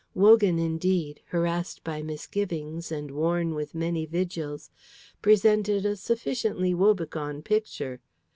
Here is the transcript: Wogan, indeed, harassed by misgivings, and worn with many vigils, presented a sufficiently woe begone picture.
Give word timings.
Wogan, 0.15 0.57
indeed, 0.57 1.21
harassed 1.27 1.83
by 1.83 2.01
misgivings, 2.01 2.91
and 2.91 3.11
worn 3.11 3.53
with 3.53 3.75
many 3.75 4.07
vigils, 4.07 4.71
presented 5.21 5.85
a 5.85 5.95
sufficiently 5.95 6.73
woe 6.73 6.95
begone 6.95 7.43
picture. 7.43 8.01